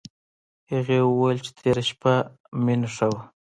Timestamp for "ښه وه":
2.95-3.21